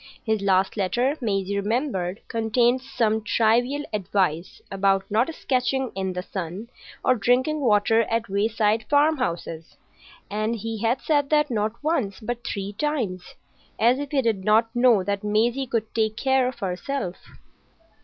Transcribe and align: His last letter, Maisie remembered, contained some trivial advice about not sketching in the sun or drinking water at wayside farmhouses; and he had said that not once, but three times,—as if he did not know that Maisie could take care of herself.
His 0.25 0.41
last 0.41 0.77
letter, 0.77 1.15
Maisie 1.21 1.57
remembered, 1.59 2.21
contained 2.27 2.81
some 2.81 3.23
trivial 3.23 3.83
advice 3.93 4.59
about 4.71 5.03
not 5.11 5.31
sketching 5.35 5.91
in 5.93 6.13
the 6.13 6.23
sun 6.23 6.71
or 7.05 7.13
drinking 7.13 7.59
water 7.61 8.01
at 8.09 8.27
wayside 8.27 8.85
farmhouses; 8.89 9.77
and 10.27 10.55
he 10.55 10.81
had 10.81 11.01
said 11.01 11.29
that 11.29 11.51
not 11.51 11.73
once, 11.83 12.19
but 12.19 12.43
three 12.43 12.73
times,—as 12.73 13.99
if 13.99 14.09
he 14.09 14.23
did 14.23 14.43
not 14.43 14.75
know 14.75 15.03
that 15.03 15.23
Maisie 15.23 15.67
could 15.67 15.93
take 15.93 16.17
care 16.17 16.47
of 16.47 16.57
herself. 16.57 17.17